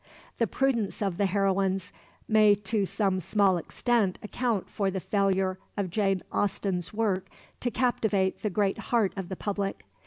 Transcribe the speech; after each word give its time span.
The 0.39 0.47
prudence 0.47 1.03
of 1.03 1.17
the 1.17 1.27
heroines 1.27 1.93
may 2.27 2.55
to 2.55 2.87
some 2.87 3.19
small 3.19 3.57
extent 3.57 4.17
account 4.23 4.67
for 4.67 4.89
the 4.89 4.99
failure 4.99 5.59
of 5.77 5.91
Jane 5.91 6.23
Austen's 6.31 6.91
work 6.91 7.29
to 7.59 7.69
captivate 7.69 8.41
the 8.41 8.49
"great 8.49 8.79
heart 8.79 9.13
of 9.15 9.29
the 9.29 9.35
public." 9.35 9.85